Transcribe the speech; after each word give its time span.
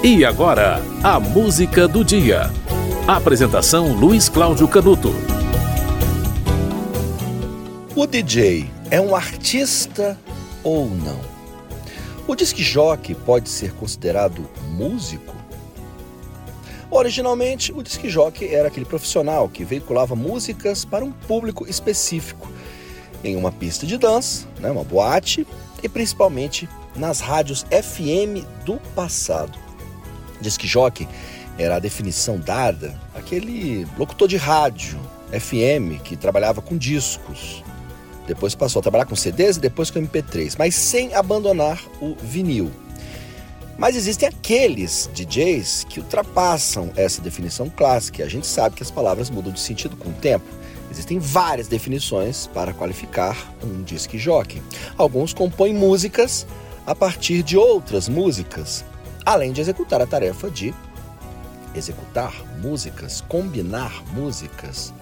E 0.00 0.24
agora, 0.24 0.80
a 1.02 1.18
música 1.18 1.88
do 1.88 2.04
dia. 2.04 2.52
Apresentação 3.04 3.92
Luiz 3.92 4.28
Cláudio 4.28 4.68
Canuto. 4.68 5.12
O 7.96 8.06
DJ 8.06 8.70
é 8.92 9.00
um 9.00 9.16
artista 9.16 10.16
ou 10.62 10.88
não? 10.88 11.20
O 12.28 12.36
disc 12.36 12.56
jockey 12.62 13.12
pode 13.12 13.48
ser 13.48 13.72
considerado 13.72 14.48
músico? 14.70 15.34
Originalmente, 16.88 17.72
o 17.72 17.82
disc 17.82 18.08
jockey 18.08 18.54
era 18.54 18.68
aquele 18.68 18.86
profissional 18.86 19.48
que 19.48 19.64
veiculava 19.64 20.14
músicas 20.14 20.84
para 20.84 21.04
um 21.04 21.10
público 21.10 21.68
específico 21.68 22.48
em 23.24 23.34
uma 23.34 23.50
pista 23.50 23.84
de 23.84 23.98
dança, 23.98 24.46
né, 24.60 24.70
uma 24.70 24.84
boate 24.84 25.44
e 25.82 25.88
principalmente 25.88 26.68
nas 26.94 27.18
rádios 27.18 27.66
FM 27.72 28.46
do 28.64 28.76
passado. 28.94 29.67
Disc 30.40 30.64
jockey 30.64 31.08
era 31.58 31.76
a 31.76 31.78
definição 31.78 32.38
dada 32.38 32.98
aquele 33.14 33.86
locutor 33.98 34.28
de 34.28 34.36
rádio 34.36 34.98
FM 35.30 36.00
que 36.02 36.16
trabalhava 36.16 36.62
com 36.62 36.76
discos. 36.76 37.62
Depois 38.26 38.54
passou 38.54 38.80
a 38.80 38.82
trabalhar 38.82 39.06
com 39.06 39.16
CDs 39.16 39.56
e 39.56 39.60
depois 39.60 39.90
com 39.90 40.00
MP3, 40.00 40.54
mas 40.58 40.74
sem 40.74 41.14
abandonar 41.14 41.82
o 42.00 42.14
vinil. 42.14 42.70
Mas 43.78 43.96
existem 43.96 44.28
aqueles 44.28 45.08
DJs 45.14 45.86
que 45.88 46.00
ultrapassam 46.00 46.90
essa 46.96 47.22
definição 47.22 47.70
clássica. 47.70 48.24
A 48.24 48.28
gente 48.28 48.46
sabe 48.46 48.74
que 48.74 48.82
as 48.82 48.90
palavras 48.90 49.30
mudam 49.30 49.52
de 49.52 49.60
sentido 49.60 49.96
com 49.96 50.10
o 50.10 50.14
tempo. 50.14 50.46
Existem 50.90 51.18
várias 51.18 51.68
definições 51.68 52.48
para 52.48 52.72
qualificar 52.72 53.36
um 53.62 53.82
disc 53.82 54.12
jockey. 54.18 54.60
Alguns 54.96 55.32
compõem 55.32 55.72
músicas 55.72 56.46
a 56.86 56.94
partir 56.94 57.42
de 57.42 57.56
outras 57.56 58.08
músicas, 58.08 58.84
além 59.28 59.52
de 59.52 59.60
executar 59.60 60.00
a 60.00 60.06
tarefa 60.06 60.50
de 60.50 60.74
executar 61.74 62.32
músicas, 62.62 63.20
combinar 63.20 64.02
músicas. 64.14 64.92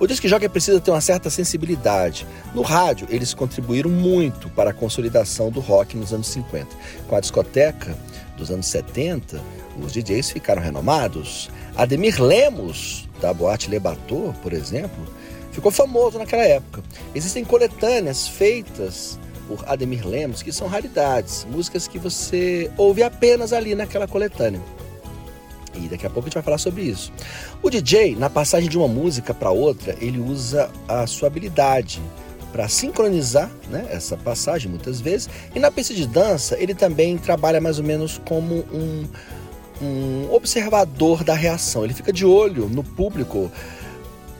O 0.00 0.08
disc 0.08 0.26
jockey 0.26 0.48
precisa 0.48 0.80
ter 0.80 0.90
uma 0.90 1.00
certa 1.00 1.30
sensibilidade. 1.30 2.26
No 2.52 2.62
rádio, 2.62 3.06
eles 3.08 3.32
contribuíram 3.32 3.88
muito 3.88 4.50
para 4.50 4.70
a 4.70 4.74
consolidação 4.74 5.50
do 5.50 5.60
rock 5.60 5.96
nos 5.96 6.12
anos 6.12 6.26
50. 6.26 6.66
Com 7.06 7.14
a 7.14 7.20
discoteca 7.20 7.96
dos 8.36 8.50
anos 8.50 8.66
70, 8.66 9.40
os 9.80 9.92
DJs 9.92 10.32
ficaram 10.32 10.60
renomados. 10.60 11.48
Ademir 11.76 12.20
Lemos, 12.20 13.08
da 13.20 13.32
Boate 13.32 13.70
Le 13.70 13.78
Bateau, 13.78 14.34
por 14.42 14.52
exemplo, 14.52 15.06
ficou 15.52 15.70
famoso 15.70 16.18
naquela 16.18 16.44
época. 16.44 16.82
Existem 17.14 17.44
coletâneas 17.44 18.26
feitas 18.26 19.16
por 19.46 19.64
Ademir 19.66 20.06
Lemos, 20.06 20.42
que 20.42 20.52
são 20.52 20.66
raridades, 20.68 21.46
músicas 21.50 21.86
que 21.86 21.98
você 21.98 22.70
ouve 22.76 23.02
apenas 23.02 23.52
ali 23.52 23.74
naquela 23.74 24.06
coletânea. 24.06 24.60
E 25.74 25.88
daqui 25.88 26.06
a 26.06 26.10
pouco 26.10 26.26
a 26.26 26.28
gente 26.28 26.34
vai 26.34 26.42
falar 26.42 26.58
sobre 26.58 26.82
isso. 26.82 27.12
O 27.62 27.70
DJ, 27.70 28.16
na 28.16 28.30
passagem 28.30 28.68
de 28.68 28.78
uma 28.78 28.88
música 28.88 29.34
para 29.34 29.50
outra, 29.50 29.96
ele 30.00 30.18
usa 30.18 30.70
a 30.88 31.06
sua 31.06 31.28
habilidade 31.28 32.00
para 32.52 32.68
sincronizar 32.68 33.50
né, 33.68 33.86
essa 33.90 34.16
passagem 34.16 34.70
muitas 34.70 35.00
vezes. 35.00 35.28
E 35.54 35.60
na 35.60 35.70
pista 35.70 35.92
de 35.92 36.06
dança, 36.06 36.56
ele 36.58 36.74
também 36.74 37.18
trabalha 37.18 37.60
mais 37.60 37.78
ou 37.78 37.84
menos 37.84 38.20
como 38.26 38.64
um, 38.72 39.06
um 39.82 40.32
observador 40.32 41.22
da 41.22 41.34
reação. 41.34 41.84
Ele 41.84 41.92
fica 41.92 42.12
de 42.12 42.24
olho 42.24 42.68
no 42.68 42.82
público 42.82 43.50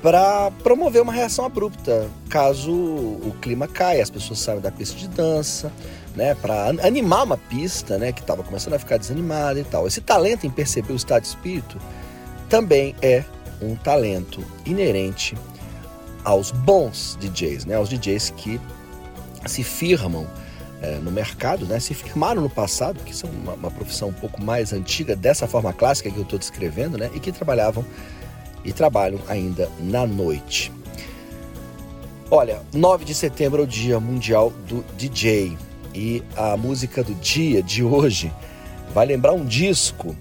para 0.03 0.51
promover 0.63 1.03
uma 1.03 1.13
reação 1.13 1.45
abrupta, 1.45 2.09
caso 2.29 2.71
o 2.71 3.35
clima 3.41 3.67
caia, 3.67 4.03
as 4.03 4.11
pessoas 4.11 4.39
saiam 4.39 4.61
da 4.61 4.71
pista 4.71 4.97
de 4.97 5.09
dança, 5.09 5.73
né, 6.15 6.35
para 6.35 6.69
animar 6.83 7.25
uma 7.25 7.37
pista, 7.37 7.99
né, 7.99 8.13
que 8.13 8.21
estava 8.21 8.43
começando 8.43 8.75
a 8.75 8.79
ficar 8.79 8.99
desanimada 8.99 9.59
e 9.59 9.65
tal. 9.65 9.87
Esse 9.87 10.01
talento 10.01 10.47
em 10.47 10.51
perceber 10.51 10.93
o 10.93 10.97
estado 10.97 11.23
de 11.23 11.29
espírito 11.29 11.79
também 12.49 12.95
é 13.03 13.25
um 13.61 13.75
talento 13.75 14.45
inerente 14.65 15.37
aos 16.25 16.51
bons 16.51 17.17
DJs, 17.21 17.65
né, 17.65 17.77
aos 17.77 17.89
DJs 17.89 18.31
que 18.37 18.61
se 19.47 19.63
firmam 19.63 20.27
é, 20.83 20.97
no 20.97 21.11
mercado, 21.11 21.65
né, 21.67 21.81
se 21.81 21.95
firmaram 21.95 22.43
no 22.43 22.51
passado, 22.51 23.01
que 23.03 23.15
são 23.15 23.31
uma, 23.31 23.55
uma 23.55 23.71
profissão 23.71 24.09
um 24.09 24.13
pouco 24.13 24.43
mais 24.43 24.73
antiga 24.73 25.17
dessa 25.17 25.47
forma 25.47 25.73
clássica 25.73 26.11
que 26.11 26.17
eu 26.17 26.23
estou 26.23 26.39
descrevendo, 26.39 26.99
né, 26.99 27.11
e 27.15 27.21
que 27.21 27.33
trabalhavam 27.33 27.85
e 28.67 28.73
trabalham 28.73 29.21
ainda 29.29 29.71
na 29.79 30.07
noite. 30.07 30.73
Olha, 32.31 32.61
9 32.75 33.05
de 33.05 33.15
setembro 33.15 33.63
é 33.63 33.65
o 33.65 33.67
Dia 33.67 34.01
Mundial 34.01 34.53
do 34.69 34.85
DJ 34.97 35.57
e 35.95 36.23
a 36.37 36.57
música 36.57 37.03
do 37.03 37.15
dia 37.15 37.63
de 37.63 37.85
hoje 37.85 38.33
vai 38.93 39.07
lembrar 39.07 39.33
um 39.33 39.45
disco 39.45 40.15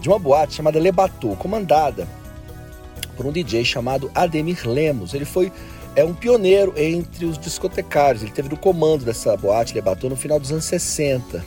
de 0.00 0.08
uma 0.08 0.18
boate 0.18 0.54
chamada 0.54 0.78
Lebatô, 0.78 1.34
comandada 1.36 2.06
por 3.16 3.24
um 3.24 3.32
DJ 3.32 3.64
chamado 3.64 4.10
Ademir 4.14 4.68
Lemos. 4.68 5.14
Ele 5.14 5.24
foi 5.24 5.50
é 5.96 6.04
um 6.04 6.12
pioneiro 6.12 6.74
entre 6.76 7.24
os 7.24 7.38
discotecários. 7.38 8.22
Ele 8.22 8.30
teve 8.30 8.50
no 8.50 8.56
comando 8.58 9.06
dessa 9.06 9.34
boate 9.34 9.74
Lebatô 9.74 10.10
no 10.10 10.16
final 10.16 10.38
dos 10.38 10.52
anos 10.52 10.66
60. 10.66 11.42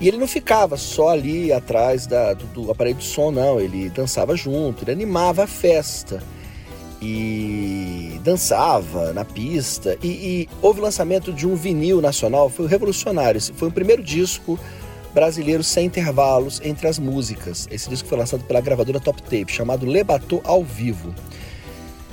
E 0.00 0.08
ele 0.08 0.18
não 0.18 0.26
ficava 0.26 0.76
só 0.76 1.08
ali 1.08 1.52
atrás 1.52 2.06
da, 2.06 2.34
do, 2.34 2.44
do 2.46 2.70
aparelho 2.70 2.98
de 2.98 3.04
som, 3.04 3.30
não. 3.30 3.58
Ele 3.58 3.88
dançava 3.88 4.36
junto, 4.36 4.84
ele 4.84 4.92
animava 4.92 5.44
a 5.44 5.46
festa 5.46 6.22
e 7.00 8.20
dançava 8.22 9.12
na 9.14 9.24
pista. 9.24 9.96
E, 10.02 10.08
e, 10.08 10.48
houve 10.60 10.80
o 10.80 10.82
lançamento 10.82 11.32
de 11.32 11.46
um 11.46 11.54
vinil 11.54 12.02
nacional, 12.02 12.50
foi 12.50 12.66
revolucionário. 12.66 13.40
Foi 13.54 13.68
o 13.68 13.72
primeiro 13.72 14.02
disco 14.02 14.58
brasileiro 15.14 15.64
sem 15.64 15.86
intervalos 15.86 16.60
entre 16.62 16.86
as 16.86 16.98
músicas. 16.98 17.66
Esse 17.70 17.88
disco 17.88 18.06
foi 18.06 18.18
lançado 18.18 18.44
pela 18.44 18.60
gravadora 18.60 19.00
Top 19.00 19.22
Tape, 19.22 19.50
chamado 19.50 19.86
Lebatô 19.86 20.42
ao 20.44 20.62
Vivo. 20.62 21.14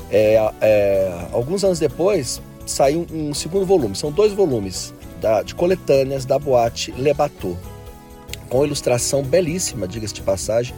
É, 0.10 0.36
é, 0.62 1.28
alguns 1.34 1.66
anos 1.66 1.80
depois 1.80 2.42
saiu 2.66 3.06
um 3.12 3.34
segundo 3.34 3.66
volume, 3.66 3.94
são 3.94 4.10
dois 4.10 4.32
volumes 4.32 4.94
da, 5.20 5.42
de 5.42 5.54
coletâneas 5.54 6.24
da 6.24 6.40
boate 6.40 6.94
Lebatô 6.94 7.58
com 8.54 8.64
ilustração 8.64 9.24
belíssima, 9.24 9.88
diga-se 9.88 10.14
de 10.14 10.22
passagem, 10.22 10.76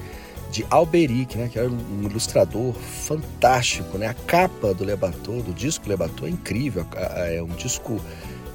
de 0.50 0.66
Alberic, 0.70 1.38
né, 1.38 1.50
que 1.52 1.60
era 1.60 1.70
um 1.70 2.04
ilustrador 2.04 2.72
fantástico. 2.74 3.98
Né? 3.98 4.08
A 4.08 4.14
capa 4.14 4.74
do 4.74 4.86
Lebatô, 4.86 5.42
do 5.42 5.54
disco 5.54 5.90
Lebatô, 5.90 6.26
é 6.26 6.30
incrível. 6.30 6.88
É 6.96 7.44
um 7.44 7.54
disco 7.58 8.00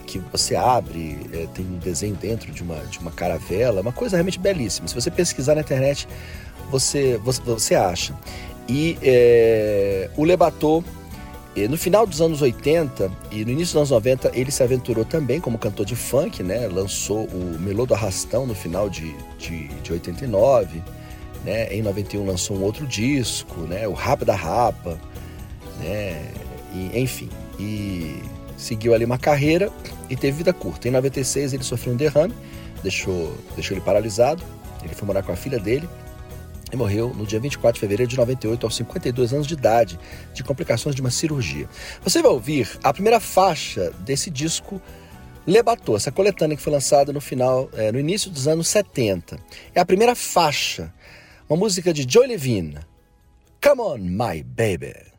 que 0.06 0.18
você 0.32 0.56
abre, 0.56 1.18
é, 1.34 1.46
tem 1.52 1.66
um 1.66 1.76
desenho 1.76 2.14
dentro 2.14 2.50
de 2.50 2.62
uma, 2.62 2.76
de 2.86 2.98
uma 2.98 3.10
caravela, 3.10 3.82
uma 3.82 3.92
coisa 3.92 4.16
realmente 4.16 4.38
belíssima. 4.38 4.88
Se 4.88 4.94
você 4.94 5.10
pesquisar 5.10 5.54
na 5.54 5.60
internet, 5.60 6.08
você, 6.70 7.20
você, 7.22 7.42
você 7.42 7.74
acha. 7.74 8.14
E 8.66 8.96
é, 9.02 10.08
o 10.16 10.24
Lebatô 10.24 10.82
no 11.68 11.76
final 11.76 12.06
dos 12.06 12.20
anos 12.20 12.42
80 12.42 13.10
e 13.30 13.44
no 13.44 13.50
início 13.50 13.74
dos 13.74 13.76
anos 13.76 13.90
90, 13.90 14.30
ele 14.34 14.50
se 14.50 14.62
aventurou 14.62 15.04
também 15.04 15.40
como 15.40 15.58
cantor 15.58 15.84
de 15.84 15.96
funk, 15.96 16.42
né? 16.42 16.68
Lançou 16.68 17.24
o 17.24 17.58
Melô 17.58 17.84
do 17.86 17.94
Arrastão 17.94 18.46
no 18.46 18.54
final 18.54 18.88
de, 18.88 19.14
de, 19.36 19.66
de 19.68 19.92
89, 19.92 20.80
né? 21.44 21.72
Em 21.74 21.82
91 21.82 22.24
lançou 22.24 22.56
um 22.56 22.62
outro 22.62 22.86
disco, 22.86 23.62
né? 23.62 23.88
O 23.88 23.92
Rap 23.92 24.24
da 24.24 24.34
Rapa, 24.34 24.98
né? 25.80 26.30
E, 26.72 27.00
enfim, 27.00 27.28
e 27.58 28.22
seguiu 28.56 28.94
ali 28.94 29.04
uma 29.04 29.18
carreira 29.18 29.72
e 30.08 30.14
teve 30.14 30.38
vida 30.38 30.52
curta. 30.52 30.86
Em 30.86 30.92
96 30.92 31.52
ele 31.52 31.64
sofreu 31.64 31.94
um 31.94 31.96
derrame, 31.96 32.34
deixou, 32.82 33.34
deixou 33.56 33.76
ele 33.76 33.84
paralisado. 33.84 34.42
Ele 34.84 34.94
foi 34.94 35.06
morar 35.06 35.22
com 35.22 35.32
a 35.32 35.36
filha 35.36 35.58
dele 35.58 35.88
e 36.72 36.76
morreu 36.76 37.12
no 37.14 37.26
dia 37.26 37.40
24 37.40 37.74
de 37.74 37.80
fevereiro 37.80 38.10
de 38.10 38.16
98, 38.16 38.66
aos 38.66 38.76
52 38.76 39.32
anos 39.32 39.46
de 39.46 39.54
idade, 39.54 39.98
de 40.32 40.42
complicações 40.42 40.94
de 40.94 41.00
uma 41.00 41.10
cirurgia. 41.10 41.68
Você 42.02 42.22
vai 42.22 42.30
ouvir 42.30 42.68
a 42.82 42.92
primeira 42.92 43.20
faixa 43.20 43.90
desse 44.00 44.30
disco 44.30 44.80
Lebatô, 45.46 45.96
essa 45.96 46.12
coletânea 46.12 46.56
que 46.56 46.62
foi 46.62 46.72
lançada 46.72 47.12
no 47.12 47.20
final, 47.20 47.68
é, 47.72 47.90
no 47.90 47.98
início 47.98 48.30
dos 48.30 48.46
anos 48.46 48.68
70. 48.68 49.38
É 49.74 49.80
a 49.80 49.86
primeira 49.86 50.14
faixa, 50.14 50.92
uma 51.48 51.58
música 51.58 51.92
de 51.92 52.06
Joy 52.08 52.26
Levine. 52.26 52.78
Come 53.62 53.80
on, 53.80 53.98
my 53.98 54.42
baby. 54.42 55.09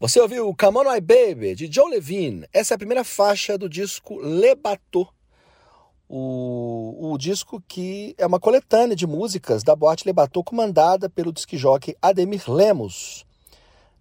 Você 0.00 0.18
ouviu 0.18 0.56
Come 0.58 0.78
On 0.78 0.94
My 0.94 0.98
Baby, 0.98 1.54
de 1.54 1.70
Joe 1.70 1.90
Levine. 1.90 2.46
Essa 2.54 2.72
é 2.72 2.74
a 2.74 2.78
primeira 2.78 3.04
faixa 3.04 3.58
do 3.58 3.68
disco 3.68 4.18
Le 4.18 4.54
Bateau. 4.54 5.06
O, 6.08 7.12
o 7.12 7.18
disco 7.18 7.62
que 7.68 8.14
é 8.16 8.24
uma 8.24 8.40
coletânea 8.40 8.96
de 8.96 9.06
músicas 9.06 9.62
da 9.62 9.76
boate 9.76 10.06
Le 10.06 10.14
Bateau, 10.14 10.42
comandada 10.42 11.10
pelo 11.10 11.30
disc-jockey 11.30 11.94
Ademir 12.00 12.50
Lemos, 12.50 13.26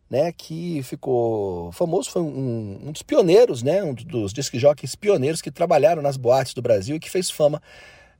né, 0.10 0.32
que 0.32 0.82
ficou 0.84 1.70
famoso, 1.74 2.10
foi 2.12 2.22
um, 2.22 2.80
um 2.82 2.92
dos 2.94 3.04
pioneiros, 3.04 3.62
né, 3.62 3.84
um 3.84 3.94
dos 3.94 4.32
disc-jockeys 4.32 4.96
pioneiros 4.96 5.42
que 5.42 5.52
trabalharam 5.52 6.02
nas 6.02 6.16
boates 6.16 6.54
do 6.54 6.62
Brasil 6.62 6.96
e 6.96 7.00
que 7.02 7.10
fez 7.12 7.30
fama 7.30 7.62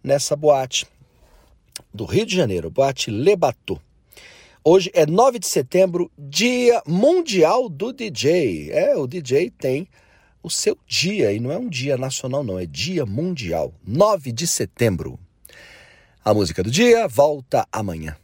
nessa 0.04 0.36
boate 0.36 0.86
do 1.94 2.04
Rio 2.04 2.26
de 2.26 2.36
Janeiro, 2.36 2.70
boate 2.70 3.10
Le 3.10 3.38
Bateau. 3.38 3.80
Hoje 4.62 4.92
é 4.94 5.06
9 5.06 5.40
de 5.40 5.48
setembro, 5.48 6.12
Dia 6.18 6.84
Mundial 6.86 7.70
do 7.70 7.94
DJ. 7.94 8.70
É, 8.72 8.94
o 8.94 9.08
DJ 9.08 9.50
tem 9.50 9.88
o 10.44 10.50
seu 10.50 10.78
dia, 10.86 11.32
e 11.32 11.40
não 11.40 11.50
é 11.50 11.58
um 11.58 11.70
dia 11.70 11.98
nacional, 11.98 12.44
não, 12.44 12.60
é 12.60 12.66
Dia 12.66 13.06
Mundial. 13.06 13.74
9 13.88 14.34
de 14.34 14.46
setembro. 14.46 15.18
A 16.26 16.34
música 16.34 16.62
do 16.62 16.70
dia 16.70 17.08
volta 17.08 17.66
amanhã. 17.72 18.18